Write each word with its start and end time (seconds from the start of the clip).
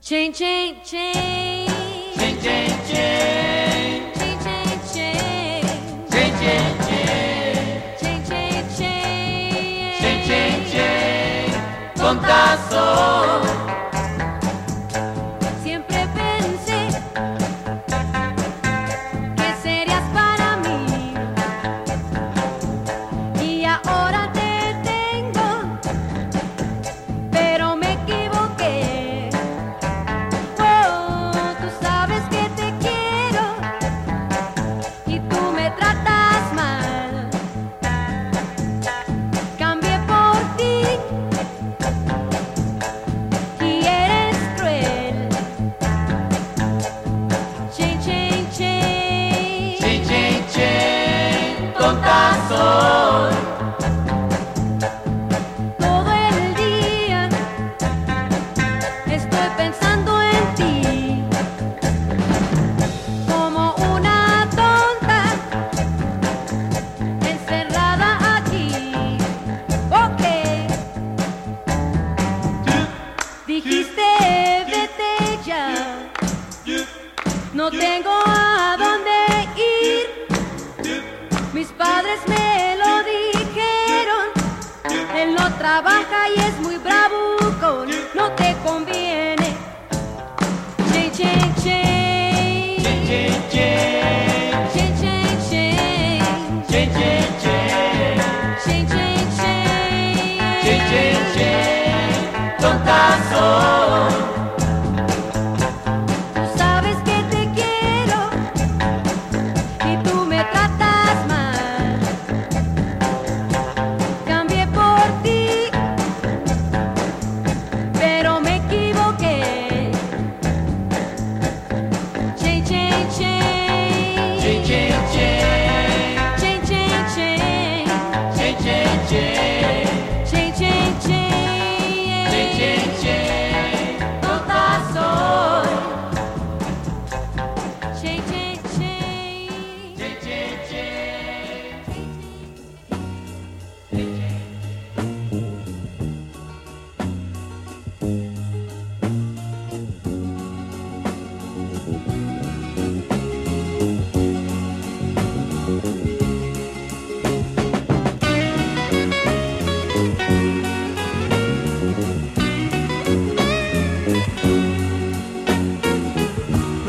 Chain, 0.00 0.32
chain, 0.32 0.76
chain. 0.84 1.68
Chain, 2.16 2.40
chain, 2.40 2.70
chain. 2.88 4.12
Chain, 4.14 4.38
chain, 4.44 4.70
chain. 4.92 5.62
Chain, 8.00 8.20
chain, 8.24 8.64
chain. 8.76 9.98
Chain, 10.00 10.18
chain, 10.26 10.56
chain. 10.70 11.50
Contazo. 11.96 13.67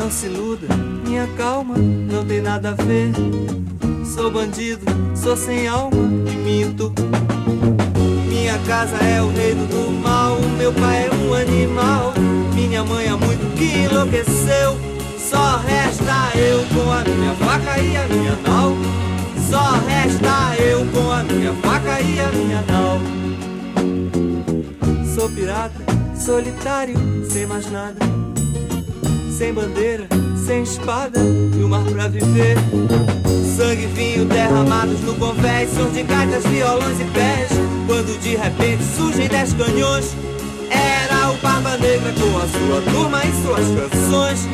Não 0.10 0.16
se 0.16 0.26
iluda, 0.26 0.66
minha 1.06 1.28
calma 1.38 1.76
não 1.78 2.26
tem 2.26 2.42
nada 2.42 2.70
a 2.70 2.84
ver. 2.84 3.12
Sou 4.04 4.32
bandido, 4.32 4.84
sou 5.16 5.38
sem 5.38 5.68
alma 5.68 5.96
e 6.26 6.36
minto. 6.36 6.92
Minha 8.28 8.58
casa 8.66 8.96
é 9.06 9.22
o 9.22 9.30
reino 9.30 9.68
do 9.68 9.92
mal, 10.02 10.40
meu 10.58 10.74
pai 10.74 11.06
é 11.06 11.12
um 11.14 11.32
animal. 11.36 12.12
Minha 12.56 12.84
mãe 12.84 13.08
há 13.08 13.16
muito 13.18 13.56
que 13.56 13.66
enlouqueceu. 13.66 14.80
Só 15.20 15.58
resta 15.58 16.36
eu 16.40 16.66
com 16.74 16.92
a 16.92 17.04
minha 17.04 17.36
faca 17.36 17.80
e 17.80 17.96
a 17.96 18.08
minha 18.08 18.36
nau. 18.48 18.76
Só 19.48 19.78
resta 19.86 20.60
eu 20.60 20.88
com 20.88 21.12
a 21.12 21.22
minha 21.22 21.54
faca 21.54 22.02
e 22.02 22.20
a 22.20 22.32
minha 22.32 22.64
nau. 22.64 22.98
Sou 25.14 25.30
pirata, 25.30 25.86
solitário, 26.16 26.98
sem 27.30 27.46
mais 27.46 27.70
nada 27.70 28.29
sem 29.40 29.54
bandeira, 29.54 30.06
sem 30.46 30.64
espada 30.64 31.18
e 31.58 31.64
o 31.64 31.70
mar 31.70 31.86
pra 31.86 32.10
viver. 32.10 32.58
Sangue 33.56 33.84
e 33.84 33.88
vinho 33.88 34.26
derramados 34.26 35.00
no 35.00 35.16
convés, 35.16 35.70
sons 35.74 35.94
de 35.94 36.04
gaitas, 36.04 36.44
violões 36.44 37.00
e 37.00 37.06
pés. 37.06 37.48
Quando 37.88 38.20
de 38.20 38.36
repente 38.36 38.84
surgem 38.98 39.30
dez 39.30 39.54
canhões, 39.54 40.14
era 40.70 41.32
o 41.32 41.38
Barba 41.38 41.78
Negra 41.78 42.12
com 42.20 42.38
a 42.38 42.48
sua 42.50 42.82
turma 42.92 43.24
e 43.24 43.32
suas 43.42 43.66
canções. 43.80 44.46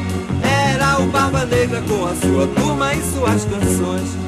Era 0.43 0.99
o 0.99 1.07
Barba 1.07 1.45
Negra 1.45 1.81
com 1.81 2.05
a 2.05 2.15
sua 2.17 2.45
turma 2.45 2.93
e 2.93 3.01
suas 3.11 3.43
canções. 3.45 4.24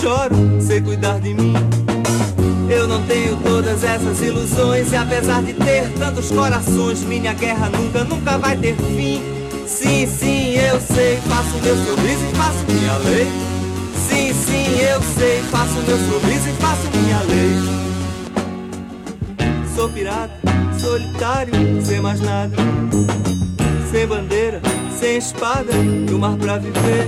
Choro, 0.00 0.34
sei 0.60 0.80
cuidar 0.80 1.18
de 1.20 1.34
mim. 1.34 1.54
Eu 2.68 2.86
não 2.86 3.02
tenho 3.06 3.36
todas 3.38 3.82
essas 3.82 4.20
ilusões 4.20 4.92
e 4.92 4.96
apesar 4.96 5.42
de 5.42 5.54
ter 5.54 5.88
tantos 5.98 6.30
corações, 6.30 7.02
minha 7.02 7.32
guerra 7.32 7.68
nunca, 7.70 8.04
nunca 8.04 8.38
vai 8.38 8.56
ter 8.56 8.76
fim. 8.76 9.22
Sim, 9.66 10.06
sim, 10.06 10.54
eu 10.54 10.80
sei, 10.80 11.16
faço 11.28 11.58
meu 11.62 11.76
sorriso 11.76 12.24
e 12.30 12.36
faço 12.36 12.64
minha 12.68 12.96
lei. 12.98 13.26
Sim, 14.08 14.32
sim, 14.34 14.80
eu 14.80 15.02
sei, 15.18 15.42
faço 15.50 15.74
meu 15.86 15.98
sorriso 15.98 16.48
e 16.48 16.52
faço 16.52 16.88
minha 16.94 17.20
lei. 17.22 17.78
Sou 19.74 19.88
pirata, 19.88 20.32
solitário, 20.78 21.52
sem 21.84 22.00
mais 22.00 22.20
nada. 22.20 22.56
Sem 23.90 24.06
bandeira, 24.06 24.60
sem 24.98 25.16
espada 25.16 25.72
e 25.72 26.12
o 26.12 26.18
mar 26.18 26.36
pra 26.36 26.58
viver. 26.58 27.06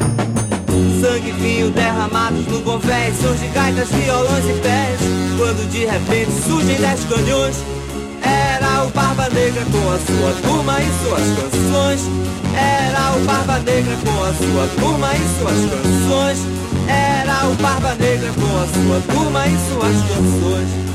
Sangue 1.00 1.32
vinho 1.32 1.70
derramados 1.70 2.46
no 2.46 2.60
convés, 2.62 3.14
de 3.40 3.46
gaitas, 3.48 3.88
violões 3.88 4.44
e 4.44 4.60
pés. 4.60 5.00
Quando 5.36 5.70
de 5.70 5.84
repente 5.86 6.30
surgem 6.46 6.76
dez 6.76 7.00
canhões, 7.04 7.56
era 8.22 8.84
o 8.84 8.90
Barba 8.90 9.28
Negra 9.30 9.64
com 9.64 9.90
a 9.90 9.98
sua 9.98 10.32
turma 10.42 10.78
e 10.80 10.88
suas 11.02 11.22
canções. 11.38 12.00
Era 12.54 13.16
o 13.16 13.24
Barba 13.24 13.58
Negra 13.60 13.96
com 14.04 14.24
a 14.24 14.34
sua 14.34 14.68
turma 14.78 15.14
e 15.14 15.38
suas 15.38 15.70
canções. 15.70 16.38
Era 16.88 17.48
o 17.48 17.54
Barba 17.54 17.94
Negra 17.94 18.30
com 18.32 18.56
a 18.60 18.66
sua 18.66 19.14
turma 19.14 19.46
e 19.46 19.56
suas 19.70 19.96
canções. 20.08 20.89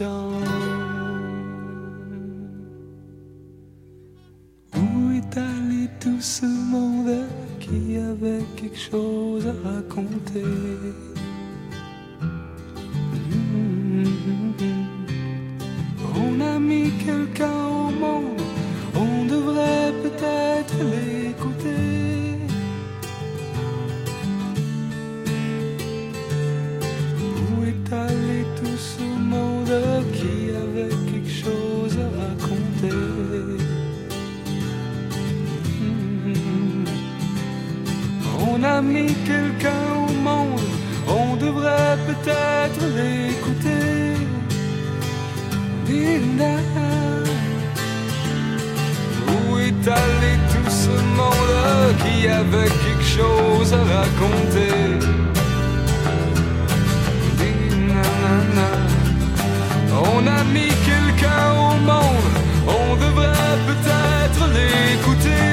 Où 0.00 0.04
est 5.12 5.36
allé 5.36 5.88
tout 5.98 6.20
ce 6.20 6.46
monde 6.46 7.26
qui 7.58 7.96
avait 7.96 8.44
quelque 8.56 8.78
chose 8.78 9.44
à 9.46 9.52
raconter? 9.68 10.57
On 38.78 38.80
a 38.80 38.84
mis 38.84 39.12
quelqu'un 39.26 39.82
au 39.96 40.12
monde, 40.22 40.60
on 41.08 41.34
devrait 41.34 41.98
peut-être 42.06 42.80
l'écouter. 42.96 44.14
Linda, 45.88 46.54
où 49.26 49.58
est 49.58 49.88
allé 49.88 50.32
tout 50.52 50.70
ce 50.70 50.94
monde 51.18 51.96
qui 52.04 52.28
avait 52.28 52.70
quelque 52.84 53.08
chose 53.18 53.74
à 53.74 53.82
raconter? 53.98 54.76
On 59.90 60.24
a 60.24 60.44
mis 60.54 60.72
quelqu'un 60.86 61.50
au 61.66 61.74
monde, 61.84 62.30
on 62.68 62.94
devrait 62.94 63.58
peut-être 63.66 64.42
l'écouter. 64.54 65.48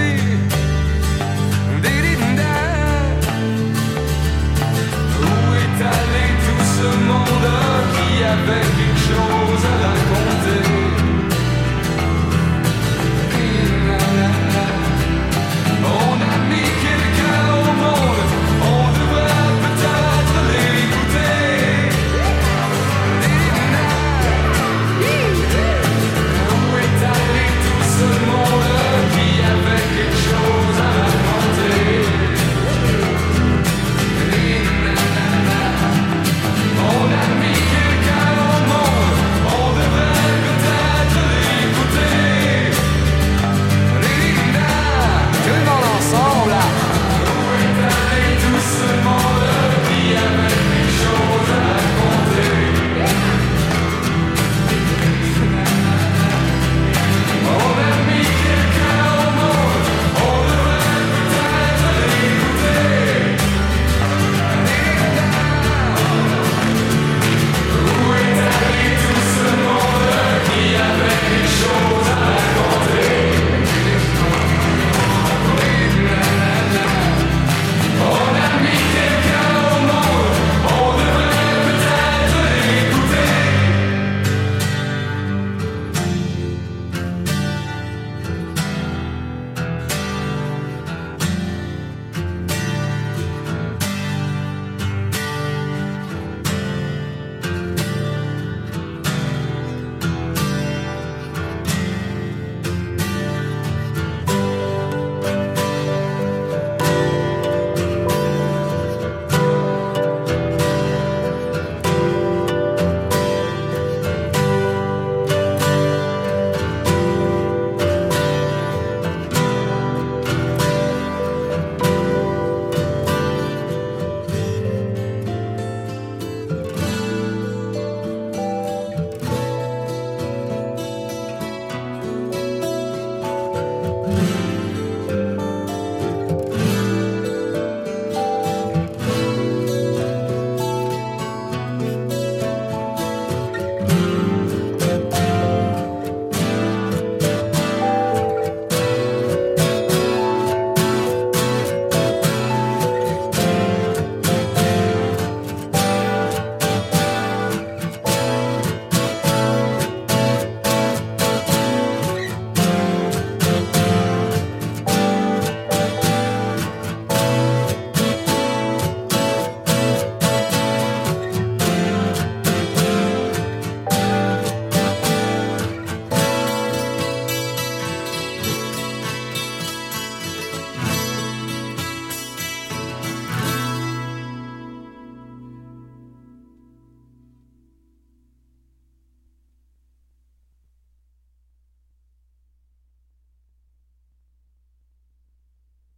ce 6.86 6.98
monde 6.98 7.50
qui 7.93 8.24
avait 8.24 8.67
quelque 8.78 9.00
chose 9.00 9.65
à 9.65 9.88
raconter. 9.88 10.35